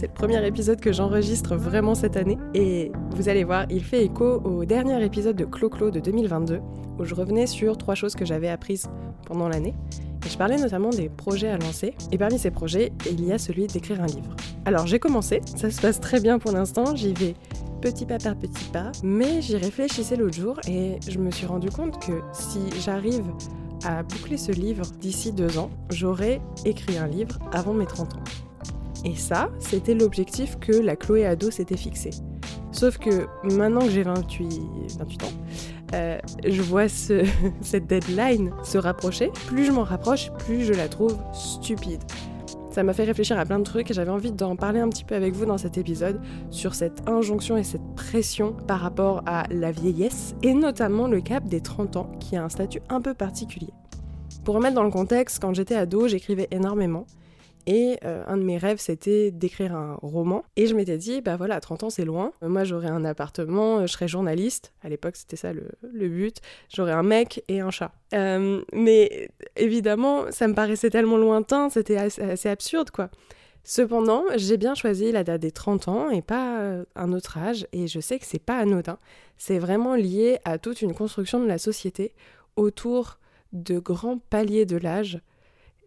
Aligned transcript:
c'est 0.00 0.06
le 0.06 0.14
premier 0.14 0.46
épisode 0.46 0.80
que 0.80 0.94
j'enregistre 0.94 1.56
vraiment 1.56 1.94
cette 1.94 2.16
année. 2.16 2.38
Et 2.54 2.90
vous 3.10 3.28
allez 3.28 3.44
voir, 3.44 3.66
il 3.68 3.84
fait 3.84 4.02
écho 4.02 4.40
au 4.44 4.64
dernier 4.64 5.04
épisode 5.04 5.36
de 5.36 5.44
Clo-Clo 5.44 5.90
de 5.90 6.00
2022, 6.00 6.58
où 6.98 7.04
je 7.04 7.14
revenais 7.14 7.46
sur 7.46 7.76
trois 7.76 7.94
choses 7.94 8.14
que 8.14 8.24
j'avais 8.24 8.48
apprises 8.48 8.86
pendant 9.26 9.46
l'année. 9.46 9.74
Et 10.24 10.30
je 10.30 10.38
parlais 10.38 10.56
notamment 10.56 10.88
des 10.88 11.10
projets 11.10 11.50
à 11.50 11.58
lancer. 11.58 11.92
Et 12.12 12.16
parmi 12.16 12.38
ces 12.38 12.50
projets, 12.50 12.92
il 13.10 13.22
y 13.22 13.30
a 13.30 13.36
celui 13.36 13.66
d'écrire 13.66 14.00
un 14.00 14.06
livre. 14.06 14.34
Alors 14.64 14.86
j'ai 14.86 14.98
commencé, 14.98 15.42
ça 15.54 15.70
se 15.70 15.82
passe 15.82 16.00
très 16.00 16.18
bien 16.18 16.38
pour 16.38 16.52
l'instant, 16.52 16.96
j'y 16.96 17.12
vais 17.12 17.34
petit 17.82 18.06
pas 18.06 18.16
par 18.16 18.36
petit 18.36 18.70
pas, 18.72 18.92
mais 19.02 19.42
j'y 19.42 19.58
réfléchissais 19.58 20.16
l'autre 20.16 20.36
jour 20.36 20.58
et 20.66 20.98
je 21.06 21.18
me 21.18 21.30
suis 21.30 21.46
rendu 21.46 21.68
compte 21.68 22.02
que 22.02 22.22
si 22.32 22.60
j'arrive 22.80 23.24
à 23.84 24.02
boucler 24.02 24.38
ce 24.38 24.52
livre 24.52 24.84
d'ici 24.98 25.32
deux 25.32 25.58
ans, 25.58 25.70
j'aurai 25.90 26.40
écrit 26.64 26.96
un 26.96 27.06
livre 27.06 27.38
avant 27.52 27.74
mes 27.74 27.86
30 27.86 28.14
ans. 28.14 28.49
Et 29.04 29.16
ça, 29.16 29.50
c'était 29.58 29.94
l'objectif 29.94 30.58
que 30.58 30.72
la 30.72 30.96
Chloé 30.96 31.24
Ado 31.24 31.50
s'était 31.50 31.76
fixé. 31.76 32.10
Sauf 32.72 32.98
que 32.98 33.26
maintenant 33.42 33.80
que 33.80 33.90
j'ai 33.90 34.02
28, 34.02 34.60
28 34.98 35.24
ans, 35.24 35.26
euh, 35.94 36.18
je 36.46 36.62
vois 36.62 36.88
ce, 36.88 37.24
cette 37.62 37.86
deadline 37.86 38.52
se 38.62 38.78
rapprocher. 38.78 39.30
Plus 39.46 39.64
je 39.64 39.72
m'en 39.72 39.84
rapproche, 39.84 40.30
plus 40.38 40.64
je 40.64 40.72
la 40.72 40.88
trouve 40.88 41.16
stupide. 41.32 42.02
Ça 42.70 42.84
m'a 42.84 42.92
fait 42.92 43.04
réfléchir 43.04 43.36
à 43.36 43.44
plein 43.44 43.58
de 43.58 43.64
trucs 43.64 43.90
et 43.90 43.94
j'avais 43.94 44.12
envie 44.12 44.30
d'en 44.30 44.54
parler 44.54 44.78
un 44.78 44.88
petit 44.88 45.02
peu 45.02 45.16
avec 45.16 45.34
vous 45.34 45.44
dans 45.44 45.58
cet 45.58 45.76
épisode 45.76 46.20
sur 46.50 46.76
cette 46.76 47.08
injonction 47.08 47.56
et 47.56 47.64
cette 47.64 47.82
pression 47.96 48.52
par 48.52 48.78
rapport 48.78 49.22
à 49.26 49.42
la 49.50 49.72
vieillesse 49.72 50.36
et 50.44 50.54
notamment 50.54 51.08
le 51.08 51.20
cap 51.20 51.44
des 51.46 51.60
30 51.60 51.96
ans 51.96 52.12
qui 52.20 52.36
a 52.36 52.44
un 52.44 52.48
statut 52.48 52.80
un 52.88 53.00
peu 53.00 53.12
particulier. 53.12 53.72
Pour 54.44 54.54
remettre 54.54 54.76
dans 54.76 54.84
le 54.84 54.90
contexte, 54.90 55.40
quand 55.40 55.52
j'étais 55.52 55.74
ado, 55.74 56.06
j'écrivais 56.06 56.46
énormément 56.52 57.06
et 57.66 57.98
euh, 58.04 58.22
un 58.26 58.36
de 58.36 58.42
mes 58.42 58.58
rêves, 58.58 58.78
c'était 58.78 59.30
d'écrire 59.30 59.74
un 59.74 59.94
roman. 60.02 60.44
Et 60.56 60.66
je 60.66 60.74
m'étais 60.74 60.98
dit, 60.98 61.20
bah 61.20 61.36
voilà, 61.36 61.60
30 61.60 61.84
ans, 61.84 61.90
c'est 61.90 62.04
loin. 62.04 62.32
Moi, 62.42 62.64
j'aurais 62.64 62.88
un 62.88 63.04
appartement, 63.04 63.78
euh, 63.78 63.86
je 63.86 63.92
serais 63.92 64.08
journaliste. 64.08 64.72
À 64.82 64.88
l'époque, 64.88 65.16
c'était 65.16 65.36
ça 65.36 65.52
le, 65.52 66.08
but. 66.08 66.38
J'aurais 66.74 66.92
un 66.92 67.02
mec 67.02 67.44
et 67.48 67.60
un 67.60 67.70
chat. 67.70 67.92
Euh, 68.14 68.62
mais 68.72 69.30
évidemment, 69.56 70.30
ça 70.30 70.48
me 70.48 70.54
paraissait 70.54 70.90
tellement 70.90 71.16
lointain, 71.16 71.68
c'était 71.70 71.96
assez, 71.96 72.48
absurde, 72.48 72.90
quoi. 72.90 73.10
Cependant, 73.62 74.24
j'ai 74.36 74.56
bien 74.56 74.74
choisi 74.74 75.12
la 75.12 75.22
date 75.22 75.42
des 75.42 75.50
30 75.50 75.88
ans 75.88 76.10
et 76.10 76.22
pas 76.22 76.82
un 76.96 77.12
autre 77.12 77.36
âge. 77.36 77.66
Et 77.72 77.88
je 77.88 78.00
sais 78.00 78.18
que 78.18 78.24
c'est 78.24 78.38
pas 78.38 78.56
anodin. 78.56 78.98
C'est 79.36 79.58
vraiment 79.58 79.94
lié 79.94 80.38
à 80.46 80.58
toute 80.58 80.80
une 80.80 80.94
construction 80.94 81.40
de 81.40 81.46
la 81.46 81.58
société 81.58 82.14
autour 82.56 83.18
de 83.52 83.78
grands 83.78 84.18
paliers 84.30 84.64
de 84.64 84.78
l'âge 84.78 85.20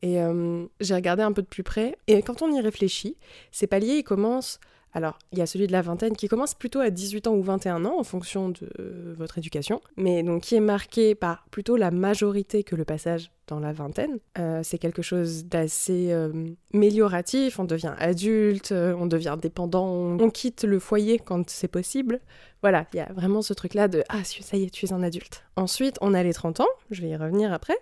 et 0.04 0.22
euh, 0.22 0.66
j'ai 0.82 0.94
regardé 0.94 1.24
un 1.24 1.32
peu 1.32 1.42
de 1.42 1.48
plus 1.48 1.64
près. 1.64 1.96
Et 2.08 2.22
quand 2.22 2.42
on 2.42 2.52
y 2.52 2.60
réfléchit, 2.60 3.16
ces 3.52 3.68
paliers, 3.68 4.00
ils 4.00 4.04
commencent. 4.04 4.60
Alors, 4.92 5.18
il 5.32 5.40
y 5.40 5.42
a 5.42 5.48
celui 5.48 5.66
de 5.66 5.72
la 5.72 5.82
vingtaine 5.82 6.16
qui 6.16 6.28
commence 6.28 6.54
plutôt 6.54 6.82
à 6.82 6.92
18 6.92 7.26
ans 7.28 7.34
ou 7.34 7.42
21 7.42 7.86
ans 7.86 7.98
en 7.98 8.04
fonction 8.04 8.50
de 8.50 8.70
votre 9.18 9.40
éducation, 9.40 9.82
mais 9.98 10.22
donc 10.22 10.44
qui 10.44 10.56
est 10.56 10.60
marqué 10.60 11.16
par 11.16 11.46
plutôt 11.50 11.78
la 11.78 11.90
majorité 11.90 12.64
que 12.64 12.76
le 12.76 12.86
passage 12.86 13.32
dans 13.48 13.60
la 13.60 13.74
vingtaine. 13.74 14.20
Euh, 14.38 14.62
c'est 14.64 14.78
quelque 14.78 15.02
chose 15.02 15.46
d'assez 15.46 16.12
euh, 16.12 16.32
mélioratif, 16.74 17.60
on 17.60 17.66
devient 17.66 17.94
adulte, 17.98 18.72
on 18.72 19.06
devient 19.06 19.38
dépendant, 19.42 19.88
on 19.88 20.30
quitte 20.30 20.64
le 20.64 20.80
foyer 20.80 21.20
quand 21.20 21.50
c'est 21.50 21.68
possible. 21.68 22.20
Voilà, 22.62 22.88
il 22.94 22.98
y 22.98 23.02
a 23.02 23.12
vraiment 23.12 23.42
ce 23.42 23.54
truc-là 23.54 23.88
de 23.88 24.04
Ah, 24.10 24.24
ça 24.24 24.58
y 24.58 24.64
est, 24.64 24.70
tu 24.70 24.86
es 24.86 24.94
un 24.94 25.04
adulte. 25.04 25.44
Ensuite, 25.56 25.98
on 26.02 26.14
a 26.14 26.24
les 26.24 26.34
30 26.34 26.62
ans, 26.62 26.70
je 26.92 27.02
vais 27.02 27.10
y 27.10 27.16
revenir 27.16 27.52
après 27.52 27.78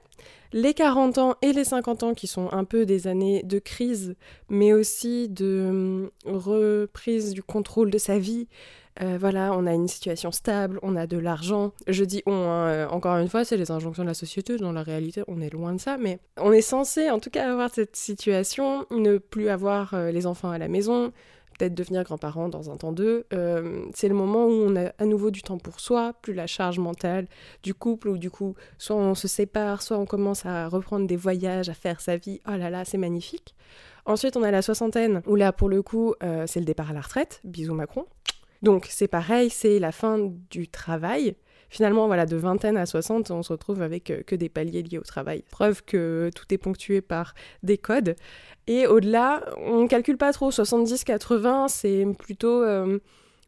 les 0.53 0.73
40 0.73 1.17
ans 1.17 1.35
et 1.41 1.53
les 1.53 1.63
50 1.63 2.03
ans 2.03 2.13
qui 2.13 2.27
sont 2.27 2.51
un 2.51 2.63
peu 2.63 2.85
des 2.85 3.07
années 3.07 3.43
de 3.43 3.59
crise, 3.59 4.15
mais 4.49 4.73
aussi 4.73 5.29
de 5.29 5.67
hum, 5.69 6.11
reprise 6.25 7.33
du 7.33 7.43
contrôle 7.43 7.89
de 7.89 7.97
sa 7.97 8.19
vie. 8.19 8.47
Euh, 9.01 9.17
voilà, 9.19 9.53
on 9.53 9.65
a 9.65 9.73
une 9.73 9.87
situation 9.87 10.31
stable, 10.31 10.79
on 10.83 10.95
a 10.95 11.07
de 11.07 11.17
l'argent. 11.17 11.71
Je 11.87 12.03
dis 12.03 12.21
on, 12.27 12.33
hein, 12.33 12.67
euh, 12.67 12.87
encore 12.87 13.17
une 13.17 13.29
fois, 13.29 13.43
c'est 13.43 13.57
les 13.57 13.71
injonctions 13.71 14.03
de 14.03 14.07
la 14.07 14.13
société. 14.13 14.57
Dans 14.57 14.71
la 14.71 14.83
réalité, 14.83 15.23
on 15.27 15.41
est 15.41 15.49
loin 15.49 15.73
de 15.73 15.79
ça, 15.79 15.97
mais 15.97 16.19
on 16.37 16.51
est 16.51 16.61
censé, 16.61 17.09
en 17.09 17.19
tout 17.19 17.31
cas, 17.31 17.51
avoir 17.51 17.71
cette 17.73 17.95
situation, 17.95 18.85
ne 18.91 19.17
plus 19.17 19.49
avoir 19.49 19.93
euh, 19.93 20.11
les 20.11 20.27
enfants 20.27 20.51
à 20.51 20.59
la 20.59 20.67
maison, 20.67 21.11
peut-être 21.57 21.73
devenir 21.73 22.03
grand-parent 22.03 22.47
dans 22.47 22.69
un 22.69 22.77
temps 22.77 22.91
d'eux. 22.91 23.25
C'est 23.93 24.07
le 24.07 24.13
moment 24.13 24.45
où 24.45 24.51
on 24.51 24.75
a 24.75 24.91
à 24.99 25.05
nouveau 25.05 25.31
du 25.31 25.41
temps 25.41 25.57
pour 25.57 25.79
soi, 25.79 26.13
plus 26.21 26.33
la 26.33 26.47
charge 26.47 26.77
mentale 26.77 27.27
du 27.63 27.73
couple, 27.73 28.09
où 28.09 28.17
du 28.17 28.29
coup, 28.29 28.55
soit 28.77 28.95
on 28.95 29.15
se 29.15 29.27
sépare, 29.27 29.81
soit 29.81 29.97
on 29.97 30.05
commence 30.05 30.45
à 30.45 30.67
reprendre 30.67 31.07
des 31.07 31.17
voyages, 31.17 31.69
à 31.69 31.73
faire 31.73 32.01
sa 32.01 32.17
vie. 32.17 32.39
Oh 32.47 32.55
là 32.55 32.69
là, 32.69 32.85
c'est 32.85 32.97
magnifique. 32.97 33.55
Ensuite, 34.05 34.37
on 34.37 34.43
a 34.43 34.49
la 34.49 34.63
soixantaine, 34.63 35.21
où 35.27 35.35
là, 35.35 35.51
pour 35.51 35.69
le 35.69 35.83
coup, 35.83 36.15
c'est 36.47 36.59
le 36.59 36.65
départ 36.65 36.89
à 36.89 36.93
la 36.93 37.01
retraite. 37.01 37.41
Bisous 37.43 37.75
Macron. 37.75 38.05
Donc, 38.61 38.87
c'est 38.89 39.07
pareil, 39.07 39.49
c'est 39.49 39.79
la 39.79 39.91
fin 39.91 40.31
du 40.49 40.67
travail. 40.67 41.35
Finalement, 41.69 42.07
voilà, 42.07 42.25
de 42.25 42.35
vingtaine 42.35 42.75
à 42.75 42.85
60, 42.85 43.31
on 43.31 43.43
se 43.43 43.53
retrouve 43.53 43.81
avec 43.81 44.11
euh, 44.11 44.23
que 44.23 44.35
des 44.35 44.49
paliers 44.49 44.83
liés 44.83 44.97
au 44.97 45.03
travail. 45.03 45.43
Preuve 45.49 45.83
que 45.83 46.29
tout 46.35 46.53
est 46.53 46.57
ponctué 46.57 46.99
par 46.99 47.33
des 47.63 47.77
codes. 47.77 48.17
Et 48.67 48.87
au-delà, 48.87 49.41
on 49.57 49.87
calcule 49.87 50.17
pas 50.17 50.33
trop. 50.33 50.51
70-80, 50.51 51.69
c'est 51.69 52.05
plutôt. 52.19 52.61
Euh, 52.61 52.99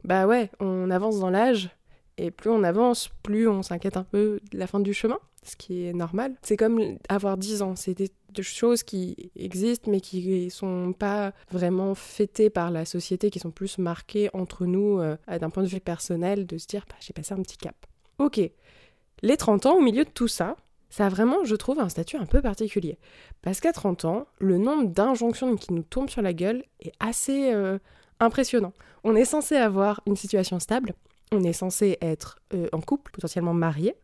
bah 0.05 0.25
ouais, 0.25 0.49
on 0.61 0.89
avance 0.89 1.19
dans 1.19 1.29
l'âge. 1.29 1.69
Et 2.17 2.31
plus 2.31 2.49
on 2.49 2.63
avance, 2.63 3.09
plus 3.23 3.47
on 3.49 3.61
s'inquiète 3.61 3.97
un 3.97 4.03
peu 4.03 4.39
de 4.51 4.57
la 4.57 4.67
fin 4.67 4.79
du 4.79 4.93
chemin, 4.93 5.19
ce 5.43 5.57
qui 5.57 5.85
est 5.85 5.93
normal. 5.93 6.35
C'est 6.43 6.57
comme 6.57 6.97
avoir 7.09 7.37
10 7.37 7.61
ans. 7.61 7.75
C'est 7.75 7.95
des, 8.33 8.43
choses 8.43 8.83
qui 8.83 9.31
existent, 9.35 9.89
mais 9.89 10.01
qui 10.01 10.49
sont 10.49 10.93
pas 10.93 11.33
vraiment 11.51 11.95
fêtées 11.95 12.49
par 12.49 12.71
la 12.71 12.85
société, 12.85 13.29
qui 13.29 13.39
sont 13.39 13.51
plus 13.51 13.77
marquées 13.77 14.29
entre 14.33 14.65
nous 14.65 14.99
euh, 14.99 15.17
d'un 15.39 15.49
point 15.49 15.63
de 15.63 15.67
vue 15.67 15.79
personnel, 15.79 16.45
de 16.45 16.57
se 16.57 16.67
dire 16.67 16.85
bah, 16.89 16.95
j'ai 16.99 17.13
passé 17.13 17.33
un 17.33 17.41
petit 17.41 17.57
cap. 17.57 17.75
Ok. 18.19 18.39
Les 19.21 19.37
30 19.37 19.65
ans, 19.67 19.77
au 19.77 19.81
milieu 19.81 20.03
de 20.03 20.09
tout 20.09 20.27
ça, 20.27 20.57
ça 20.89 21.07
a 21.07 21.09
vraiment, 21.09 21.43
je 21.43 21.55
trouve, 21.55 21.79
un 21.79 21.89
statut 21.89 22.17
un 22.17 22.25
peu 22.25 22.41
particulier. 22.41 22.99
Parce 23.41 23.59
qu'à 23.59 23.73
30 23.73 24.05
ans, 24.05 24.27
le 24.39 24.57
nombre 24.57 24.89
d'injonctions 24.89 25.55
qui 25.55 25.73
nous 25.73 25.81
tombent 25.81 26.09
sur 26.09 26.21
la 26.21 26.33
gueule 26.33 26.63
est 26.81 26.91
assez 26.99 27.51
euh, 27.51 27.79
impressionnant. 28.19 28.73
On 29.03 29.15
est 29.15 29.25
censé 29.25 29.55
avoir 29.55 30.01
une 30.05 30.15
situation 30.15 30.59
stable, 30.59 30.93
on 31.33 31.43
est 31.43 31.53
censé 31.53 31.97
être 32.01 32.39
euh, 32.53 32.67
en 32.71 32.81
couple, 32.81 33.11
potentiellement 33.11 33.53
marié, 33.53 33.95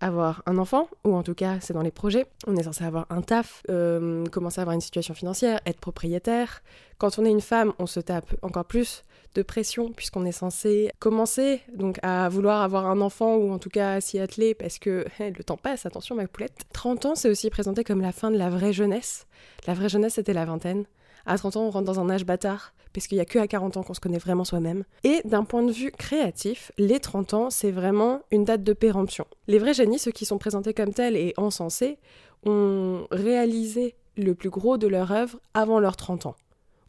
avoir 0.00 0.42
un 0.46 0.58
enfant, 0.58 0.88
ou 1.04 1.14
en 1.14 1.22
tout 1.22 1.34
cas 1.34 1.58
c'est 1.60 1.74
dans 1.74 1.82
les 1.82 1.90
projets, 1.90 2.26
on 2.46 2.56
est 2.56 2.62
censé 2.62 2.84
avoir 2.84 3.06
un 3.10 3.20
taf, 3.20 3.62
euh, 3.68 4.24
commencer 4.26 4.60
à 4.60 4.62
avoir 4.62 4.74
une 4.74 4.80
situation 4.80 5.14
financière, 5.14 5.60
être 5.66 5.80
propriétaire. 5.80 6.62
Quand 6.98 7.16
on 7.20 7.24
est 7.24 7.30
une 7.30 7.40
femme, 7.40 7.72
on 7.78 7.86
se 7.86 8.00
tape 8.00 8.34
encore 8.42 8.64
plus 8.64 9.04
de 9.36 9.42
pression 9.42 9.92
puisqu'on 9.92 10.24
est 10.24 10.32
censé 10.32 10.90
commencer 10.98 11.60
donc 11.72 11.98
à 12.02 12.28
vouloir 12.28 12.60
avoir 12.62 12.86
un 12.86 13.00
enfant 13.00 13.36
ou 13.36 13.52
en 13.52 13.58
tout 13.58 13.68
cas 13.68 13.92
à 13.92 14.00
s'y 14.00 14.18
atteler 14.18 14.52
parce 14.52 14.80
que 14.80 15.04
le 15.20 15.44
temps 15.44 15.56
passe, 15.56 15.86
attention 15.86 16.16
ma 16.16 16.26
poulette. 16.26 16.64
30 16.72 17.06
ans 17.06 17.14
c'est 17.14 17.30
aussi 17.30 17.50
présenté 17.50 17.84
comme 17.84 18.00
la 18.00 18.10
fin 18.10 18.32
de 18.32 18.36
la 18.36 18.50
vraie 18.50 18.72
jeunesse. 18.72 19.28
La 19.68 19.74
vraie 19.74 19.88
jeunesse 19.88 20.14
c'était 20.14 20.32
la 20.32 20.44
vingtaine. 20.44 20.86
À 21.24 21.38
30 21.38 21.56
ans 21.56 21.66
on 21.66 21.70
rentre 21.70 21.86
dans 21.86 22.00
un 22.00 22.10
âge 22.10 22.26
bâtard 22.26 22.74
parce 22.92 23.06
qu'il 23.06 23.16
n'y 23.16 23.22
a 23.22 23.26
que 23.26 23.38
à 23.38 23.46
40 23.46 23.76
ans 23.76 23.84
qu'on 23.84 23.94
se 23.94 24.00
connaît 24.00 24.18
vraiment 24.18 24.44
soi-même. 24.44 24.82
Et 25.04 25.20
d'un 25.24 25.44
point 25.44 25.62
de 25.62 25.70
vue 25.70 25.92
créatif, 25.92 26.72
les 26.78 26.98
30 26.98 27.34
ans 27.34 27.50
c'est 27.50 27.70
vraiment 27.70 28.22
une 28.32 28.44
date 28.44 28.64
de 28.64 28.72
péremption. 28.72 29.26
Les 29.46 29.60
vrais 29.60 29.74
génies, 29.74 30.00
ceux 30.00 30.10
qui 30.10 30.24
sont 30.24 30.38
présentés 30.38 30.74
comme 30.74 30.92
tels 30.92 31.14
et 31.16 31.32
encensés, 31.36 31.98
ont 32.44 33.06
réalisé 33.12 33.94
le 34.16 34.34
plus 34.34 34.50
gros 34.50 34.78
de 34.78 34.88
leur 34.88 35.12
œuvre 35.12 35.38
avant 35.54 35.78
leurs 35.78 35.96
30 35.96 36.26
ans. 36.26 36.34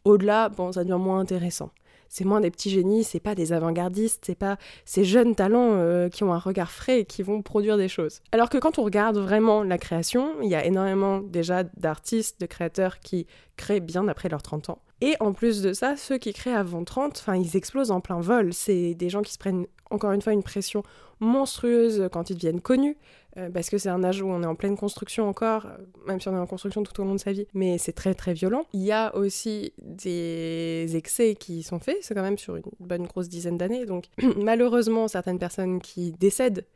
Au-delà, 0.04 0.48
bon, 0.48 0.72
ça 0.72 0.82
devient 0.82 0.98
moins 0.98 1.20
intéressant 1.20 1.70
c'est 2.10 2.24
moins 2.24 2.40
des 2.40 2.50
petits 2.50 2.70
génies, 2.70 3.04
c'est 3.04 3.20
pas 3.20 3.34
des 3.34 3.54
avant-gardistes, 3.54 4.24
c'est 4.26 4.34
pas 4.34 4.58
ces 4.84 5.04
jeunes 5.04 5.34
talents 5.34 5.70
euh, 5.74 6.08
qui 6.08 6.24
ont 6.24 6.34
un 6.34 6.38
regard 6.38 6.70
frais 6.70 7.00
et 7.00 7.04
qui 7.04 7.22
vont 7.22 7.40
produire 7.40 7.78
des 7.78 7.88
choses. 7.88 8.20
Alors 8.32 8.50
que 8.50 8.58
quand 8.58 8.78
on 8.78 8.82
regarde 8.82 9.16
vraiment 9.16 9.62
la 9.62 9.78
création, 9.78 10.34
il 10.42 10.50
y 10.50 10.56
a 10.56 10.66
énormément 10.66 11.20
déjà 11.20 11.62
d'artistes, 11.62 12.40
de 12.40 12.46
créateurs 12.46 12.98
qui 12.98 13.26
créent 13.56 13.80
bien 13.80 14.08
après 14.08 14.28
leurs 14.28 14.42
30 14.42 14.70
ans. 14.70 14.82
Et 15.00 15.16
en 15.20 15.32
plus 15.32 15.62
de 15.62 15.72
ça, 15.72 15.96
ceux 15.96 16.18
qui 16.18 16.32
créent 16.32 16.54
avant 16.54 16.84
30, 16.84 17.18
enfin, 17.18 17.36
ils 17.36 17.56
explosent 17.56 17.90
en 17.90 18.00
plein 18.00 18.20
vol. 18.20 18.52
C'est 18.52 18.94
des 18.94 19.08
gens 19.08 19.22
qui 19.22 19.32
se 19.32 19.38
prennent 19.38 19.66
encore 19.90 20.12
une 20.12 20.22
fois 20.22 20.32
une 20.32 20.42
pression 20.42 20.82
monstrueuse 21.20 22.08
quand 22.12 22.30
ils 22.30 22.34
deviennent 22.34 22.60
connus. 22.60 22.96
Euh, 23.36 23.48
parce 23.48 23.70
que 23.70 23.78
c'est 23.78 23.88
un 23.88 24.02
âge 24.02 24.22
où 24.22 24.28
on 24.28 24.42
est 24.42 24.46
en 24.46 24.56
pleine 24.56 24.76
construction 24.76 25.28
encore, 25.28 25.66
euh, 25.66 25.76
même 26.06 26.20
si 26.20 26.28
on 26.28 26.34
est 26.34 26.40
en 26.40 26.46
construction 26.46 26.82
tout 26.82 27.00
au 27.00 27.04
long 27.04 27.14
de 27.14 27.20
sa 27.20 27.30
vie, 27.30 27.46
mais 27.54 27.78
c'est 27.78 27.92
très 27.92 28.14
très 28.14 28.32
violent. 28.32 28.64
Il 28.72 28.80
y 28.80 28.90
a 28.90 29.14
aussi 29.14 29.72
des 29.80 30.96
excès 30.96 31.36
qui 31.36 31.62
sont 31.62 31.78
faits, 31.78 31.98
c'est 32.00 32.14
quand 32.14 32.22
même 32.22 32.38
sur 32.38 32.56
une 32.56 32.64
bonne 32.80 33.06
grosse 33.06 33.28
dizaine 33.28 33.56
d'années, 33.56 33.86
donc 33.86 34.06
malheureusement 34.36 35.06
certaines 35.06 35.38
personnes 35.38 35.80
qui 35.80 36.10
décèdent 36.10 36.66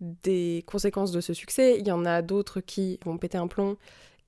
des 0.00 0.62
conséquences 0.66 1.10
de 1.10 1.22
ce 1.22 1.32
succès, 1.32 1.78
il 1.78 1.88
y 1.88 1.92
en 1.92 2.04
a 2.04 2.20
d'autres 2.20 2.60
qui 2.60 3.00
vont 3.06 3.16
péter 3.16 3.38
un 3.38 3.46
plomb 3.46 3.78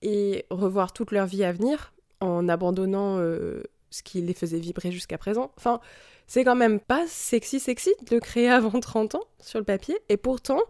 et 0.00 0.46
revoir 0.49 0.94
toute 0.94 1.10
leur 1.10 1.26
vie 1.26 1.44
à 1.44 1.52
venir 1.52 1.92
en 2.20 2.48
abandonnant 2.48 3.18
euh, 3.18 3.62
ce 3.90 4.02
qui 4.02 4.20
les 4.20 4.34
faisait 4.34 4.58
vibrer 4.58 4.90
jusqu'à 4.90 5.18
présent. 5.18 5.52
Enfin, 5.56 5.80
c'est 6.26 6.44
quand 6.44 6.56
même 6.56 6.80
pas 6.80 7.04
sexy 7.06 7.60
sexy 7.60 7.92
de 8.10 8.18
créer 8.18 8.48
avant 8.48 8.80
30 8.80 9.16
ans 9.16 9.24
sur 9.40 9.58
le 9.58 9.64
papier, 9.64 9.98
et 10.08 10.16
pourtant, 10.16 10.60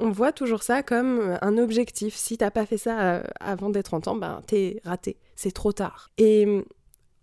on 0.00 0.10
voit 0.10 0.32
toujours 0.32 0.62
ça 0.62 0.82
comme 0.82 1.20
euh, 1.20 1.36
un 1.42 1.58
objectif. 1.58 2.14
Si 2.14 2.38
t'as 2.38 2.50
pas 2.50 2.66
fait 2.66 2.78
ça 2.78 3.00
euh, 3.00 3.22
avant 3.40 3.70
d'être 3.70 3.86
30 3.86 4.08
ans, 4.08 4.16
ben 4.16 4.42
t'es 4.46 4.80
raté. 4.84 5.18
C'est 5.36 5.52
trop 5.52 5.72
tard. 5.72 6.10
Et 6.18 6.64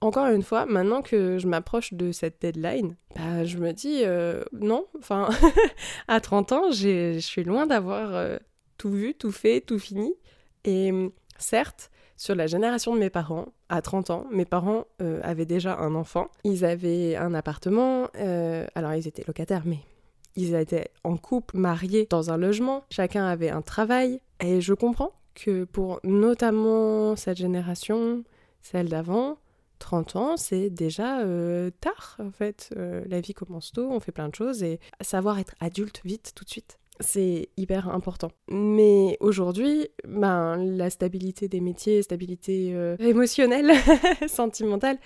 encore 0.01 0.27
une 0.27 0.43
fois, 0.43 0.65
maintenant 0.65 1.01
que 1.01 1.37
je 1.39 1.47
m'approche 1.47 1.93
de 1.93 2.11
cette 2.11 2.41
deadline, 2.41 2.95
bah, 3.15 3.43
je 3.43 3.57
me 3.57 3.73
dis 3.73 4.03
non, 4.53 4.85
enfin, 4.97 5.29
à 6.07 6.21
30 6.21 6.51
ans, 6.53 6.71
je 6.71 7.19
suis 7.19 7.43
loin 7.43 7.65
d'avoir 7.65 8.39
tout 8.77 8.91
vu, 8.91 9.13
tout 9.13 9.31
fait, 9.31 9.61
tout 9.61 9.79
fini. 9.79 10.13
Et 10.63 10.91
certes, 11.37 11.91
sur 12.19 12.35
la 12.35 12.47
génération 12.47 12.93
de 12.93 12.99
mes 12.99 13.09
parents, 13.09 13.47
à 13.69 13.81
30 13.81 14.09
ans, 14.09 14.25
mes 14.29 14.45
parents 14.45 14.85
euh, 15.01 15.21
avaient 15.23 15.45
déjà 15.45 15.77
un 15.77 15.95
enfant. 15.95 16.27
Ils 16.43 16.65
avaient 16.65 17.15
un 17.15 17.33
appartement, 17.33 18.09
alors 18.75 18.93
ils 18.93 19.07
étaient 19.07 19.23
locataires, 19.25 19.63
mais 19.65 19.79
ils 20.35 20.53
étaient 20.53 20.91
en 21.03 21.17
couple, 21.17 21.57
mariés 21.57 22.07
dans 22.09 22.29
un 22.29 22.37
logement, 22.37 22.83
chacun 22.91 23.25
avait 23.25 23.49
un 23.49 23.61
travail. 23.61 24.21
Et 24.41 24.61
je 24.61 24.73
comprends 24.73 25.13
que 25.33 25.63
pour 25.63 25.99
notamment 26.03 27.15
cette 27.15 27.37
génération, 27.37 28.23
celle 28.61 28.89
d'avant, 28.89 29.37
30 29.79 30.15
ans, 30.15 30.37
c'est 30.37 30.69
déjà 30.69 31.21
euh, 31.21 31.71
tard 31.81 32.17
en 32.19 32.31
fait. 32.31 32.69
Euh, 32.77 33.03
la 33.07 33.21
vie 33.21 33.33
commence 33.33 33.71
tôt, 33.71 33.89
on 33.89 33.99
fait 33.99 34.11
plein 34.11 34.29
de 34.29 34.35
choses 34.35 34.61
et 34.61 34.79
savoir 35.01 35.39
être 35.39 35.55
adulte 35.59 36.01
vite, 36.03 36.33
tout 36.35 36.43
de 36.43 36.49
suite, 36.49 36.79
c'est 36.99 37.49
hyper 37.57 37.89
important. 37.89 38.31
Mais 38.49 39.17
aujourd'hui, 39.19 39.87
ben, 40.07 40.57
la 40.57 40.89
stabilité 40.89 41.47
des 41.47 41.61
métiers, 41.61 42.01
stabilité 42.01 42.71
euh, 42.73 42.97
émotionnelle, 42.99 43.71
sentimentale, 44.27 44.97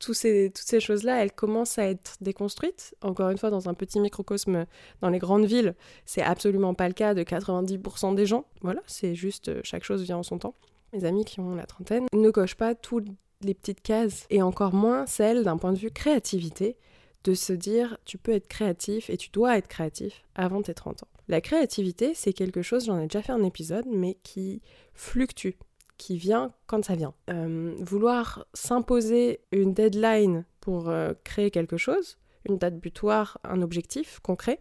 ces, 0.00 0.50
toutes 0.54 0.66
ces 0.66 0.80
choses-là, 0.80 1.22
elles 1.22 1.32
commencent 1.32 1.78
à 1.78 1.84
être 1.86 2.16
déconstruites. 2.20 2.94
Encore 3.02 3.30
une 3.30 3.38
fois, 3.38 3.50
dans 3.50 3.68
un 3.68 3.74
petit 3.74 4.00
microcosme 4.00 4.66
dans 5.00 5.08
les 5.08 5.18
grandes 5.18 5.46
villes, 5.46 5.74
c'est 6.04 6.22
absolument 6.22 6.74
pas 6.74 6.88
le 6.88 6.94
cas 6.94 7.14
de 7.14 7.22
90% 7.22 8.14
des 8.14 8.26
gens. 8.26 8.44
Voilà, 8.62 8.82
c'est 8.86 9.14
juste 9.14 9.62
chaque 9.62 9.84
chose 9.84 10.02
vient 10.02 10.18
en 10.18 10.22
son 10.22 10.38
temps. 10.38 10.54
Mes 10.92 11.04
amis 11.04 11.24
qui 11.24 11.40
ont 11.40 11.54
la 11.54 11.66
trentaine 11.66 12.06
ne 12.12 12.30
cochent 12.30 12.56
pas 12.56 12.74
tout 12.74 13.02
les 13.42 13.54
petites 13.54 13.82
cases, 13.82 14.26
et 14.30 14.40
encore 14.40 14.72
moins 14.72 15.06
celles 15.06 15.44
d'un 15.44 15.58
point 15.58 15.72
de 15.72 15.78
vue 15.78 15.90
créativité, 15.90 16.76
de 17.24 17.34
se 17.34 17.52
dire 17.52 17.98
tu 18.04 18.18
peux 18.18 18.32
être 18.32 18.48
créatif 18.48 19.10
et 19.10 19.16
tu 19.16 19.30
dois 19.30 19.58
être 19.58 19.68
créatif 19.68 20.24
avant 20.34 20.62
tes 20.62 20.74
30 20.74 21.02
ans. 21.02 21.08
La 21.28 21.40
créativité, 21.40 22.14
c'est 22.14 22.32
quelque 22.32 22.62
chose, 22.62 22.86
j'en 22.86 22.98
ai 22.98 23.06
déjà 23.06 23.22
fait 23.22 23.32
un 23.32 23.42
épisode, 23.42 23.86
mais 23.90 24.16
qui 24.22 24.62
fluctue, 24.94 25.56
qui 25.98 26.16
vient 26.18 26.52
quand 26.66 26.84
ça 26.84 26.94
vient. 26.94 27.14
Euh, 27.30 27.74
vouloir 27.80 28.46
s'imposer 28.54 29.40
une 29.50 29.74
deadline 29.74 30.44
pour 30.60 30.88
euh, 30.88 31.14
créer 31.24 31.50
quelque 31.50 31.76
chose, 31.76 32.18
une 32.48 32.58
date 32.58 32.78
butoir, 32.78 33.38
un 33.44 33.60
objectif 33.62 34.20
concret, 34.20 34.60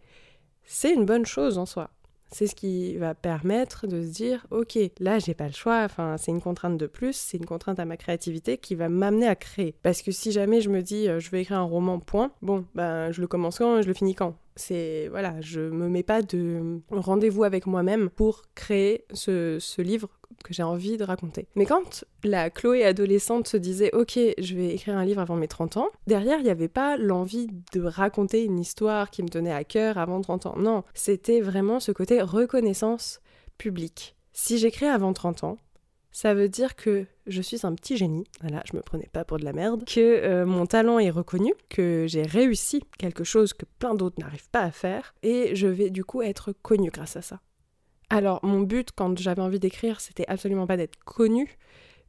c'est 0.64 0.94
une 0.94 1.06
bonne 1.06 1.26
chose 1.26 1.58
en 1.58 1.66
soi. 1.66 1.92
C'est 2.32 2.48
ce 2.48 2.56
qui 2.56 2.98
va 2.98 3.14
permettre 3.14 3.86
de 3.86 4.02
se 4.02 4.08
dire 4.08 4.48
ok, 4.50 4.78
là 5.00 5.20
j'ai 5.20 5.36
pas 5.36 5.46
le 5.46 5.54
choix, 5.54 5.84
enfin 5.84 6.18
c'est 6.18 6.32
une 6.32 6.42
contrainte 6.42 6.78
de 6.78 6.88
plus, 6.88 7.16
c'est 7.16 7.38
une 7.38 7.46
contrainte 7.46 7.80
à 7.80 7.86
ma 7.86 7.98
créativité 7.98 8.58
qui 8.58 8.74
va 8.74 8.90
m'amener 8.90 9.28
à 9.28 9.36
créer. 9.36 9.76
Parce 9.84 10.02
que 10.02 10.12
si 10.12 10.32
jamais 10.32 10.60
je 10.60 10.70
me 10.70 10.82
dis 10.82 11.08
euh, 11.08 11.20
je 11.20 11.30
vais 11.30 11.42
écrire 11.42 11.60
un 11.60 11.64
roman 11.64 12.00
point, 12.00 12.32
bon 12.42 12.66
ben 12.74 13.12
je 13.12 13.22
le 13.22 13.28
commence 13.28 13.60
quand 13.60 13.78
et 13.78 13.84
je 13.84 13.88
le 13.88 13.94
finis 13.94 14.16
quand? 14.16 14.36
C'est 14.56 15.08
voilà, 15.10 15.42
je 15.42 15.60
me 15.60 15.90
mets 15.90 16.04
pas 16.04 16.22
de 16.22 16.80
rendez-vous 16.90 17.44
avec 17.44 17.66
moi-même 17.68 18.10
pour 18.10 18.44
créer 18.56 19.06
ce, 19.14 19.58
ce 19.60 19.82
livre 19.82 20.10
que 20.44 20.54
j'ai 20.54 20.64
envie 20.64 20.98
de 20.98 21.04
raconter. 21.04 21.48
Mais 21.56 21.66
quand 21.66 22.06
la 22.24 22.50
Chloé 22.50 22.86
adolescente 22.86 23.48
se 23.48 23.58
disait 23.58 23.94
Ok, 23.94 24.18
je 24.38 24.56
vais 24.56 24.74
écrire 24.74 24.98
un 24.98 25.06
livre 25.06 25.22
avant 25.22 25.36
mes 25.36 25.48
30 25.48 25.78
ans, 25.78 25.90
derrière, 26.08 26.40
il 26.40 26.44
n'y 26.44 26.50
avait 26.50 26.68
pas 26.68 26.98
l'envie 26.98 27.48
de 27.74 27.82
raconter 27.82 28.44
une 28.44 28.60
histoire 28.60 29.10
qui 29.10 29.24
me 29.24 29.30
tenait 29.30 29.52
à 29.52 29.64
cœur 29.64 29.98
avant 29.98 30.22
30 30.22 30.46
ans. 30.46 30.56
Non, 30.58 30.84
c'était 30.94 31.42
vraiment 31.42 31.80
ce 31.80 31.92
côté 31.92 32.22
reconnaissance 32.22 33.20
publique. 33.58 34.16
Si 34.34 34.58
j'écris 34.58 34.86
avant 34.86 35.14
30 35.14 35.44
ans, 35.44 35.58
ça 36.16 36.34
veut 36.34 36.48
dire 36.48 36.78
que 36.78 37.06
je 37.28 37.42
suis 37.42 37.66
un 37.66 37.76
petit 37.76 37.98
génie, 37.98 38.24
voilà, 38.40 38.64
je 38.72 38.78
me 38.78 38.82
prenais 38.82 39.10
pas 39.12 39.26
pour 39.26 39.38
de 39.38 39.44
la 39.44 39.52
merde, 39.52 39.84
que 39.84 40.00
euh, 40.00 40.46
mon 40.46 40.66
talent 40.66 40.98
est 40.98 41.10
reconnu, 41.10 41.54
que 41.68 42.06
j'ai 42.08 42.24
réussi 42.24 42.86
quelque 42.98 43.26
chose 43.26 43.52
que 43.52 43.66
plein 43.80 43.96
d'autres 43.96 44.16
n'arrivent 44.22 44.50
pas 44.50 44.62
à 44.62 44.72
faire, 44.72 45.14
et 45.24 45.58
je 45.58 45.68
vais 45.68 45.90
du 45.90 46.06
coup 46.06 46.22
être 46.22 46.54
connue 46.54 46.90
grâce 46.90 47.18
à 47.18 47.22
ça. 47.22 47.42
Alors, 48.10 48.40
mon 48.46 48.62
but 48.62 48.92
quand 48.96 49.20
j'avais 49.20 49.42
envie 49.42 49.60
d'écrire, 49.60 50.00
c'était 50.00 50.24
absolument 50.30 50.66
pas 50.68 50.78
d'être 50.78 50.98
connu, 51.04 51.58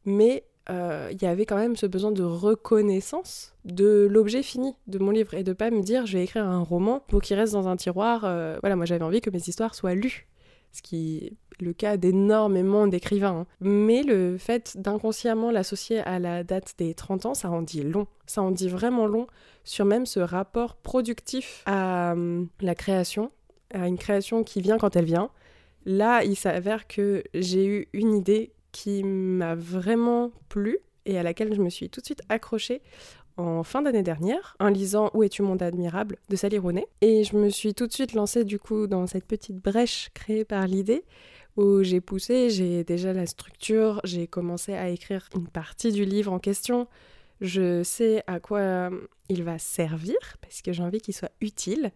mais 0.04 0.44
euh, 0.70 1.08
il 1.10 1.20
y 1.20 1.26
avait 1.26 1.44
quand 1.44 1.56
même 1.56 1.74
ce 1.74 1.86
besoin 1.86 2.12
de 2.12 2.22
reconnaissance 2.22 3.56
de 3.64 4.06
l'objet 4.08 4.44
fini 4.44 4.76
de 4.86 5.00
mon 5.00 5.10
livre 5.10 5.34
et 5.34 5.42
de 5.42 5.52
pas 5.52 5.72
me 5.72 5.82
dire 5.82 6.06
je 6.06 6.16
vais 6.16 6.22
écrire 6.22 6.46
un 6.46 6.62
roman 6.62 7.00
pour 7.08 7.22
qu'il 7.22 7.36
reste 7.36 7.54
dans 7.54 7.66
un 7.66 7.76
tiroir. 7.76 8.24
Euh, 8.24 8.56
voilà, 8.60 8.76
moi 8.76 8.86
j'avais 8.86 9.04
envie 9.04 9.20
que 9.20 9.30
mes 9.30 9.42
histoires 9.48 9.74
soient 9.74 9.96
lues, 9.96 10.28
ce 10.70 10.80
qui 10.80 11.36
le 11.60 11.72
cas 11.72 11.96
d'énormément 11.96 12.86
d'écrivains. 12.86 13.40
Hein. 13.40 13.46
Mais 13.60 14.02
le 14.02 14.38
fait 14.38 14.76
d'inconsciemment 14.76 15.50
l'associer 15.50 16.00
à 16.00 16.18
la 16.18 16.44
date 16.44 16.74
des 16.78 16.94
30 16.94 17.26
ans, 17.26 17.34
ça 17.34 17.50
en 17.50 17.62
dit 17.62 17.82
long. 17.82 18.06
Ça 18.26 18.42
en 18.42 18.50
dit 18.50 18.68
vraiment 18.68 19.06
long 19.06 19.26
sur 19.64 19.84
même 19.84 20.06
ce 20.06 20.20
rapport 20.20 20.76
productif 20.76 21.62
à 21.66 22.12
hum, 22.12 22.48
la 22.60 22.74
création, 22.74 23.30
à 23.72 23.88
une 23.88 23.98
création 23.98 24.44
qui 24.44 24.60
vient 24.60 24.78
quand 24.78 24.96
elle 24.96 25.04
vient 25.04 25.30
Là, 25.86 26.24
il 26.24 26.34
s'avère 26.34 26.88
que 26.88 27.22
j'ai 27.32 27.64
eu 27.64 27.88
une 27.92 28.12
idée 28.12 28.52
qui 28.72 29.04
m'a 29.04 29.54
vraiment 29.54 30.32
plu 30.48 30.78
et 31.06 31.16
à 31.16 31.22
laquelle 31.22 31.54
je 31.54 31.62
me 31.62 31.70
suis 31.70 31.88
tout 31.88 32.00
de 32.00 32.06
suite 32.06 32.22
accrochée 32.28 32.82
en 33.36 33.62
fin 33.62 33.82
d'année 33.82 34.02
dernière 34.02 34.56
en 34.58 34.68
lisant 34.68 35.10
Où 35.14 35.22
es-tu 35.22 35.42
monde 35.42 35.62
admirable 35.62 36.16
de 36.28 36.36
Sally 36.36 36.58
Rooney 36.58 36.86
et 37.02 37.22
je 37.22 37.36
me 37.36 37.50
suis 37.50 37.74
tout 37.74 37.86
de 37.86 37.92
suite 37.92 38.14
lancée 38.14 38.44
du 38.44 38.58
coup 38.58 38.86
dans 38.86 39.06
cette 39.06 39.26
petite 39.26 39.56
brèche 39.56 40.10
créée 40.14 40.44
par 40.44 40.66
l'idée 40.66 41.04
où 41.56 41.82
j'ai 41.82 42.00
poussé, 42.00 42.50
j'ai 42.50 42.84
déjà 42.84 43.12
la 43.12 43.26
structure, 43.26 44.00
j'ai 44.04 44.26
commencé 44.26 44.74
à 44.74 44.88
écrire 44.88 45.28
une 45.34 45.48
partie 45.48 45.92
du 45.92 46.04
livre 46.04 46.32
en 46.32 46.38
question. 46.38 46.86
Je 47.40 47.82
sais 47.82 48.22
à 48.26 48.40
quoi 48.40 48.90
il 49.28 49.42
va 49.42 49.58
servir 49.58 50.16
parce 50.40 50.62
que 50.62 50.72
j'ai 50.72 50.82
envie 50.82 51.00
qu'il 51.00 51.14
soit 51.14 51.32
utile 51.40 51.92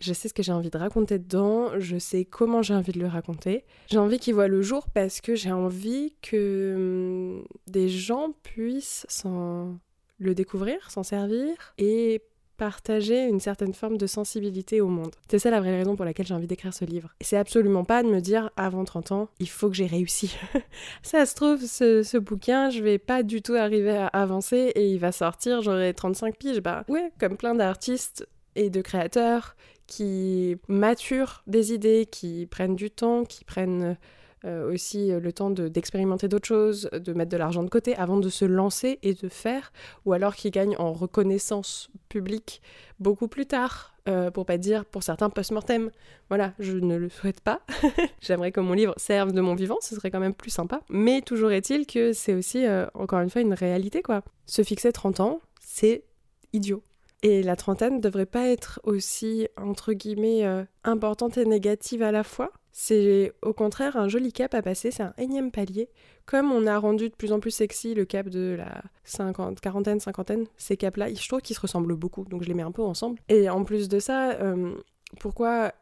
je 0.00 0.12
sais 0.12 0.28
ce 0.28 0.34
que 0.34 0.42
j'ai 0.42 0.52
envie 0.52 0.70
de 0.70 0.78
raconter 0.78 1.18
dedans, 1.18 1.78
je 1.78 1.98
sais 1.98 2.24
comment 2.24 2.62
j'ai 2.62 2.74
envie 2.74 2.92
de 2.92 2.98
le 2.98 3.06
raconter. 3.06 3.64
J'ai 3.90 3.98
envie 3.98 4.18
qu'il 4.18 4.34
voit 4.34 4.48
le 4.48 4.62
jour 4.62 4.88
parce 4.88 5.20
que 5.20 5.34
j'ai 5.34 5.52
envie 5.52 6.14
que 6.22 6.74
hum, 6.76 7.44
des 7.66 7.88
gens 7.88 8.32
puissent 8.42 9.06
s'en 9.08 9.78
le 10.18 10.34
découvrir, 10.34 10.90
s'en 10.90 11.02
servir 11.02 11.54
et 11.78 12.22
partager 12.60 13.24
une 13.24 13.40
certaine 13.40 13.72
forme 13.72 13.96
de 13.96 14.06
sensibilité 14.06 14.82
au 14.82 14.88
monde. 14.88 15.14
C'est 15.30 15.38
ça 15.38 15.48
la 15.48 15.60
vraie 15.60 15.78
raison 15.78 15.96
pour 15.96 16.04
laquelle 16.04 16.26
j'ai 16.26 16.34
envie 16.34 16.46
d'écrire 16.46 16.74
ce 16.74 16.84
livre. 16.84 17.08
C'est 17.22 17.38
absolument 17.38 17.84
pas 17.84 18.02
de 18.02 18.08
me 18.08 18.20
dire 18.20 18.50
avant 18.54 18.84
30 18.84 19.12
ans, 19.12 19.28
il 19.38 19.48
faut 19.48 19.70
que 19.70 19.74
j'ai 19.74 19.86
réussi. 19.86 20.36
ça 21.02 21.24
se 21.24 21.34
trouve, 21.34 21.64
ce, 21.64 22.02
ce, 22.02 22.18
bouquin, 22.18 22.68
je 22.68 22.82
vais 22.82 22.98
pas 22.98 23.22
du 23.22 23.40
tout 23.40 23.54
arriver 23.54 23.96
à 23.96 24.08
avancer 24.08 24.72
et 24.74 24.90
il 24.90 24.98
va 24.98 25.10
sortir, 25.10 25.62
j'aurai 25.62 25.94
35 25.94 26.36
piges. 26.36 26.60
Bah 26.60 26.84
ouais, 26.88 27.10
comme 27.18 27.38
plein 27.38 27.54
d'artistes 27.54 28.28
et 28.56 28.68
de 28.68 28.82
créateurs 28.82 29.56
qui 29.86 30.58
maturent 30.68 31.42
des 31.46 31.72
idées, 31.72 32.04
qui 32.04 32.44
prennent 32.44 32.76
du 32.76 32.90
temps, 32.90 33.24
qui 33.24 33.46
prennent 33.46 33.96
euh, 34.44 34.72
aussi 34.72 35.10
le 35.10 35.32
temps 35.32 35.50
d'expérimenter 35.50 36.28
d'autres 36.28 36.48
choses, 36.48 36.88
de 36.92 37.12
mettre 37.12 37.30
de 37.30 37.36
l'argent 37.36 37.62
de 37.62 37.68
côté 37.68 37.94
avant 37.96 38.16
de 38.16 38.28
se 38.28 38.44
lancer 38.44 38.98
et 39.02 39.14
de 39.14 39.28
faire, 39.28 39.72
ou 40.04 40.12
alors 40.12 40.34
qui 40.34 40.50
gagnent 40.50 40.76
en 40.78 40.92
reconnaissance 40.92 41.90
publique 42.08 42.62
beaucoup 42.98 43.28
plus 43.28 43.46
tard, 43.46 43.94
euh, 44.08 44.30
pour 44.30 44.46
pas 44.46 44.58
dire 44.58 44.84
pour 44.84 45.02
certains 45.02 45.30
post-mortem. 45.30 45.90
Voilà, 46.28 46.54
je 46.58 46.72
ne 46.72 46.96
le 46.96 47.08
souhaite 47.08 47.40
pas. 47.40 47.60
J'aimerais 48.20 48.50
que 48.50 48.60
mon 48.60 48.72
livre 48.72 48.94
serve 48.96 49.32
de 49.32 49.40
mon 49.40 49.54
vivant, 49.54 49.76
ce 49.80 49.94
serait 49.94 50.10
quand 50.10 50.20
même 50.20 50.34
plus 50.34 50.50
sympa. 50.50 50.80
Mais 50.88 51.20
toujours 51.20 51.52
est-il 51.52 51.86
que 51.86 52.12
c'est 52.12 52.34
aussi, 52.34 52.66
euh, 52.66 52.86
encore 52.94 53.20
une 53.20 53.30
fois, 53.30 53.42
une 53.42 53.54
réalité, 53.54 54.02
quoi. 54.02 54.22
Se 54.46 54.62
fixer 54.62 54.92
30 54.92 55.20
ans, 55.20 55.40
c'est 55.60 56.04
idiot. 56.52 56.82
Et 57.22 57.42
la 57.42 57.56
trentaine 57.56 57.96
ne 57.96 58.00
devrait 58.00 58.26
pas 58.26 58.48
être 58.48 58.80
aussi, 58.84 59.46
entre 59.56 59.92
guillemets, 59.92 60.44
euh, 60.44 60.64
importante 60.84 61.36
et 61.36 61.44
négative 61.44 62.02
à 62.02 62.12
la 62.12 62.24
fois. 62.24 62.50
C'est 62.72 63.32
au 63.42 63.52
contraire 63.52 63.96
un 63.96 64.08
joli 64.08 64.32
cap 64.32 64.54
à 64.54 64.62
passer, 64.62 64.90
c'est 64.90 65.02
un 65.02 65.12
énième 65.18 65.50
palier. 65.50 65.90
Comme 66.24 66.52
on 66.52 66.66
a 66.66 66.78
rendu 66.78 67.10
de 67.10 67.14
plus 67.14 67.32
en 67.32 67.40
plus 67.40 67.50
sexy 67.50 67.94
le 67.94 68.04
cap 68.04 68.28
de 68.28 68.54
la 68.56 68.82
50, 69.04 69.60
quarantaine, 69.60 70.00
cinquantaine, 70.00 70.46
ces 70.56 70.76
caps-là, 70.76 71.12
je 71.12 71.28
trouve 71.28 71.40
qu'ils 71.40 71.56
se 71.56 71.60
ressemblent 71.60 71.96
beaucoup, 71.96 72.24
donc 72.24 72.42
je 72.42 72.48
les 72.48 72.54
mets 72.54 72.62
un 72.62 72.70
peu 72.70 72.82
ensemble. 72.82 73.18
Et 73.28 73.50
en 73.50 73.64
plus 73.64 73.88
de 73.88 73.98
ça, 73.98 74.30
euh, 74.32 74.72
pourquoi 75.18 75.72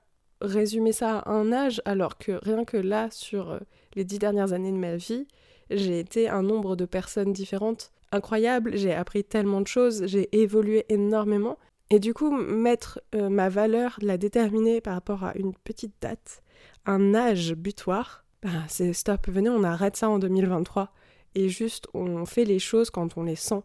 résumer 0.41 0.93
ça 0.93 1.19
à 1.19 1.31
un 1.31 1.53
âge 1.53 1.83
alors 1.85 2.17
que 2.17 2.33
rien 2.43 2.65
que 2.65 2.77
là, 2.77 3.09
sur 3.11 3.51
euh, 3.51 3.59
les 3.95 4.05
dix 4.05 4.19
dernières 4.19 4.53
années 4.53 4.73
de 4.73 4.77
ma 4.77 4.97
vie, 4.97 5.27
j'ai 5.71 5.99
été 5.99 6.29
un 6.29 6.43
nombre 6.43 6.75
de 6.77 6.87
personnes 6.87 7.33
différentes 7.33 7.93
incroyable, 8.13 8.77
j'ai 8.77 8.95
appris 8.95 9.25
tellement 9.25 9.61
de 9.61 9.67
choses, 9.67 10.07
j'ai 10.07 10.29
évolué 10.39 10.85
énormément. 10.89 11.59
Et 11.91 11.99
du 11.99 12.13
coup, 12.13 12.31
mettre 12.31 13.01
euh, 13.15 13.29
ma 13.29 13.49
valeur, 13.49 13.99
la 14.03 14.19
déterminer 14.19 14.81
par 14.81 14.95
rapport 14.95 15.25
à 15.25 15.35
une 15.37 15.55
petite 15.55 15.95
date, 16.01 16.43
un 16.85 17.15
âge 17.15 17.55
butoir, 17.55 18.25
bah, 18.43 18.51
c'est 18.69 18.93
stop, 18.93 19.29
venez, 19.29 19.49
on 19.49 19.65
arrête 19.65 19.97
ça 19.97 20.09
en 20.09 20.19
2023. 20.19 20.93
Et 21.35 21.49
juste, 21.49 21.89
on 21.95 22.27
fait 22.27 22.45
les 22.45 22.59
choses 22.59 22.91
quand 22.91 23.17
on 23.17 23.23
les 23.23 23.37
sent. 23.37 23.63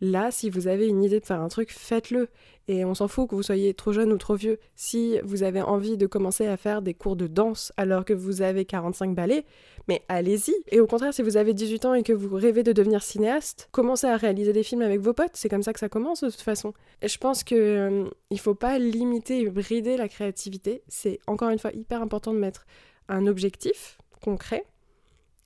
Là, 0.00 0.30
si 0.30 0.50
vous 0.50 0.68
avez 0.68 0.88
une 0.88 1.02
idée 1.02 1.20
de 1.20 1.24
faire 1.24 1.40
un 1.40 1.48
truc, 1.48 1.70
faites-le. 1.70 2.28
Et 2.66 2.84
on 2.84 2.94
s'en 2.94 3.08
fout 3.08 3.28
que 3.28 3.34
vous 3.34 3.42
soyez 3.42 3.74
trop 3.74 3.92
jeune 3.92 4.12
ou 4.12 4.16
trop 4.16 4.36
vieux. 4.36 4.58
Si 4.74 5.18
vous 5.22 5.42
avez 5.42 5.60
envie 5.60 5.96
de 5.96 6.06
commencer 6.06 6.46
à 6.46 6.56
faire 6.56 6.80
des 6.80 6.94
cours 6.94 7.16
de 7.16 7.26
danse 7.26 7.72
alors 7.76 8.04
que 8.04 8.14
vous 8.14 8.40
avez 8.40 8.64
45 8.64 9.14
ballets, 9.14 9.44
mais 9.86 10.02
allez-y. 10.08 10.54
Et 10.68 10.80
au 10.80 10.86
contraire, 10.86 11.12
si 11.12 11.22
vous 11.22 11.36
avez 11.36 11.52
18 11.52 11.84
ans 11.84 11.94
et 11.94 12.02
que 12.02 12.12
vous 12.12 12.34
rêvez 12.34 12.62
de 12.62 12.72
devenir 12.72 13.02
cinéaste, 13.02 13.68
commencez 13.70 14.06
à 14.06 14.16
réaliser 14.16 14.52
des 14.52 14.62
films 14.62 14.82
avec 14.82 15.00
vos 15.00 15.12
potes. 15.12 15.32
C'est 15.34 15.48
comme 15.48 15.62
ça 15.62 15.72
que 15.72 15.80
ça 15.80 15.88
commence 15.90 16.22
de 16.22 16.30
toute 16.30 16.40
façon. 16.40 16.72
Et 17.02 17.08
je 17.08 17.18
pense 17.18 17.44
que 17.44 17.54
euh, 17.54 18.04
il 18.30 18.40
faut 18.40 18.54
pas 18.54 18.78
limiter 18.78 19.42
et 19.42 19.50
brider 19.50 19.96
la 19.96 20.08
créativité. 20.08 20.82
C'est 20.88 21.18
encore 21.26 21.50
une 21.50 21.58
fois 21.58 21.72
hyper 21.72 22.00
important 22.00 22.32
de 22.32 22.38
mettre 22.38 22.66
un 23.08 23.26
objectif 23.26 23.98
concret, 24.22 24.64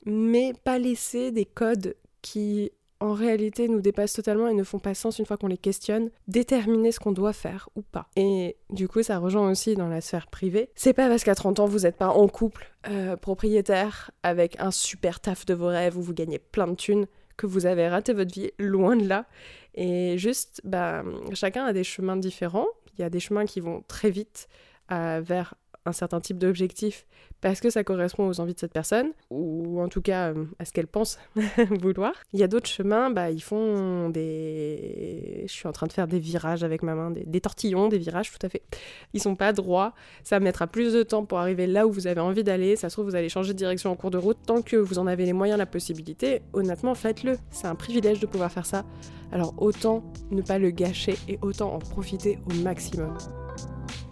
mais 0.06 0.52
pas 0.64 0.78
laisser 0.78 1.32
des 1.32 1.44
codes 1.44 1.96
qui 2.22 2.70
en 3.00 3.12
réalité 3.12 3.68
nous 3.68 3.80
dépassent 3.80 4.12
totalement 4.12 4.48
et 4.48 4.54
ne 4.54 4.64
font 4.64 4.78
pas 4.78 4.94
sens 4.94 5.18
une 5.18 5.26
fois 5.26 5.36
qu'on 5.36 5.46
les 5.46 5.58
questionne, 5.58 6.10
déterminer 6.26 6.92
ce 6.92 7.00
qu'on 7.00 7.12
doit 7.12 7.32
faire 7.32 7.68
ou 7.76 7.82
pas. 7.82 8.08
Et 8.16 8.56
du 8.70 8.88
coup, 8.88 9.02
ça 9.02 9.18
rejoint 9.18 9.50
aussi 9.50 9.74
dans 9.74 9.88
la 9.88 10.00
sphère 10.00 10.26
privée. 10.26 10.70
C'est 10.74 10.92
pas 10.92 11.08
parce 11.08 11.24
qu'à 11.24 11.34
30 11.34 11.60
ans 11.60 11.66
vous 11.66 11.80
n'êtes 11.80 11.96
pas 11.96 12.08
en 12.08 12.28
couple, 12.28 12.72
euh, 12.88 13.16
propriétaire, 13.16 14.10
avec 14.22 14.58
un 14.60 14.70
super 14.70 15.20
taf 15.20 15.46
de 15.46 15.54
vos 15.54 15.68
rêves 15.68 15.96
où 15.96 16.02
vous 16.02 16.14
gagnez 16.14 16.38
plein 16.38 16.66
de 16.66 16.74
thunes, 16.74 17.06
que 17.36 17.46
vous 17.46 17.66
avez 17.66 17.88
raté 17.88 18.12
votre 18.12 18.34
vie, 18.34 18.50
loin 18.58 18.96
de 18.96 19.06
là. 19.06 19.26
Et 19.74 20.18
juste, 20.18 20.60
bah, 20.64 21.04
chacun 21.34 21.64
a 21.64 21.72
des 21.72 21.84
chemins 21.84 22.16
différents. 22.16 22.66
Il 22.96 23.02
y 23.02 23.04
a 23.04 23.10
des 23.10 23.20
chemins 23.20 23.46
qui 23.46 23.60
vont 23.60 23.84
très 23.86 24.10
vite 24.10 24.48
euh, 24.90 25.20
vers 25.24 25.54
un 25.86 25.92
certain 25.92 26.20
type 26.20 26.38
d'objectif 26.38 27.06
parce 27.40 27.60
que 27.60 27.70
ça 27.70 27.84
correspond 27.84 28.28
aux 28.28 28.40
envies 28.40 28.54
de 28.54 28.58
cette 28.58 28.72
personne, 28.72 29.12
ou 29.30 29.80
en 29.80 29.88
tout 29.88 30.02
cas 30.02 30.32
euh, 30.32 30.44
à 30.58 30.64
ce 30.64 30.72
qu'elle 30.72 30.86
pense 30.86 31.18
vouloir. 31.82 32.12
Il 32.32 32.40
y 32.40 32.42
a 32.42 32.48
d'autres 32.48 32.68
chemins, 32.68 33.10
bah, 33.10 33.30
ils 33.30 33.42
font 33.42 34.08
des... 34.08 35.44
Je 35.46 35.52
suis 35.52 35.68
en 35.68 35.72
train 35.72 35.86
de 35.86 35.92
faire 35.92 36.08
des 36.08 36.18
virages 36.18 36.64
avec 36.64 36.82
ma 36.82 36.94
main, 36.94 37.10
des, 37.10 37.40
tortillons, 37.40 37.88
des 37.88 37.98
virages, 37.98 38.30
tout 38.30 38.44
à 38.44 38.48
fait. 38.48 38.62
Ils 39.12 39.20
sont 39.20 39.36
pas 39.36 39.52
droits, 39.52 39.94
ça 40.24 40.40
mettra 40.40 40.66
plus 40.66 40.92
de 40.92 41.02
temps 41.02 41.24
pour 41.24 41.38
arriver 41.38 41.66
là 41.66 41.86
où 41.86 41.92
vous 41.92 42.06
avez 42.06 42.20
envie 42.20 42.44
d'aller, 42.44 42.76
ça 42.76 42.88
se 42.88 42.96
trouve 42.96 43.06
vous 43.06 43.16
allez 43.16 43.28
changer 43.28 43.52
de 43.52 43.58
direction 43.58 43.90
en 43.90 43.96
cours 43.96 44.10
de 44.10 44.18
route, 44.18 44.38
tant 44.44 44.62
que 44.62 44.76
vous 44.76 44.98
en 44.98 45.06
avez 45.06 45.24
les 45.24 45.32
moyens, 45.32 45.58
la 45.58 45.66
possibilité, 45.66 46.42
honnêtement 46.52 46.94
faites-le. 46.94 47.36
C'est 47.50 47.66
un 47.66 47.74
privilège 47.74 48.20
de 48.20 48.26
pouvoir 48.26 48.50
faire 48.50 48.66
ça, 48.66 48.84
alors 49.32 49.54
autant 49.58 50.02
ne 50.30 50.42
pas 50.42 50.58
le 50.58 50.70
gâcher 50.70 51.14
et 51.28 51.38
autant 51.42 51.74
en 51.74 51.78
profiter 51.78 52.38
au 52.50 52.54
maximum. 52.62 53.16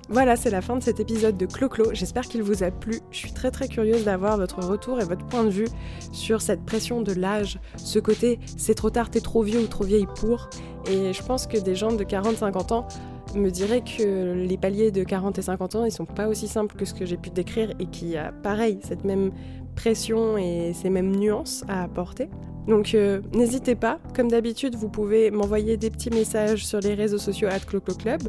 Voilà, 0.08 0.36
c'est 0.36 0.50
la 0.50 0.62
fin 0.62 0.76
de 0.76 0.82
cet 0.84 1.00
épisode 1.00 1.36
de 1.36 1.46
Clo-Clo. 1.46 1.86
J'espère 1.92 2.22
qu'il 2.22 2.40
vous 2.40 2.62
a 2.62 2.70
plu. 2.70 3.00
Je 3.10 3.16
suis 3.16 3.32
très 3.32 3.50
très 3.50 3.66
curieuse 3.66 4.04
d'avoir 4.04 4.36
votre 4.36 4.60
retour 4.64 5.00
et 5.00 5.04
votre 5.04 5.26
point 5.26 5.42
de 5.42 5.50
vue 5.50 5.66
sur 6.12 6.42
cette 6.42 6.64
pression 6.64 7.02
de 7.02 7.12
l'âge, 7.12 7.58
ce 7.76 7.98
côté 7.98 8.38
c'est 8.56 8.74
trop 8.74 8.90
tard, 8.90 9.10
t'es 9.10 9.20
trop 9.20 9.42
vieux 9.42 9.60
ou 9.60 9.66
trop 9.66 9.82
vieille 9.82 10.06
pour. 10.20 10.48
Et 10.88 11.12
je 11.12 11.22
pense 11.24 11.48
que 11.48 11.58
des 11.58 11.74
gens 11.74 11.92
de 11.92 12.04
40-50 12.04 12.72
ans 12.72 12.86
me 13.34 13.50
diraient 13.50 13.82
que 13.82 14.32
les 14.32 14.56
paliers 14.56 14.92
de 14.92 15.02
40 15.02 15.38
et 15.38 15.42
50 15.42 15.74
ans, 15.74 15.84
ils 15.84 15.90
sont 15.90 16.04
pas 16.04 16.28
aussi 16.28 16.46
simples 16.46 16.76
que 16.76 16.84
ce 16.84 16.94
que 16.94 17.04
j'ai 17.04 17.16
pu 17.16 17.30
décrire 17.30 17.70
et 17.80 17.86
qu'il 17.86 18.08
y 18.08 18.16
a 18.16 18.30
pareil, 18.30 18.78
cette 18.84 19.04
même 19.04 19.32
pression 19.74 20.38
et 20.38 20.72
ces 20.72 20.88
mêmes 20.88 21.16
nuances 21.16 21.64
à 21.66 21.82
apporter. 21.82 22.28
Donc 22.66 22.94
euh, 22.94 23.20
n'hésitez 23.32 23.74
pas, 23.74 23.98
comme 24.14 24.28
d'habitude, 24.28 24.74
vous 24.74 24.88
pouvez 24.88 25.30
m'envoyer 25.30 25.76
des 25.76 25.90
petits 25.90 26.10
messages 26.10 26.66
sur 26.66 26.80
les 26.80 26.94
réseaux 26.94 27.18
sociaux 27.18 27.48
at 27.48 27.60
Club, 27.60 28.22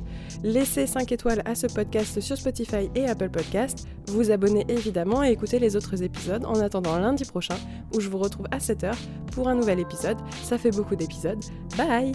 laisser 0.44 0.86
5 0.86 1.12
étoiles 1.12 1.42
à 1.46 1.56
ce 1.56 1.68
podcast 1.68 2.20
sur 2.22 2.38
Spotify 2.38 2.90
et 2.96 3.08
Apple 3.08 3.30
Podcast, 3.30 3.88
vous 4.08 4.32
abonner 4.32 4.66
évidemment 4.70 5.24
et 5.24 5.32
écouter 5.32 5.60
les 5.60 5.76
autres 5.76 6.04
épisodes 6.04 6.46
en 6.46 6.60
attendant 6.60 6.98
lundi 7.00 7.26
prochain 7.26 7.58
où 7.96 8.00
je 8.00 8.10
vous 8.10 8.20
retrouve 8.20 8.48
à 8.52 8.60
7h 8.60 8.94
pour 9.32 9.48
un 9.48 9.56
nouvel 9.56 9.80
épisode. 9.80 10.18
Ça 10.44 10.58
fait 10.58 10.72
beaucoup 10.72 10.96
d'épisodes. 10.96 11.44
Bye 11.78 12.12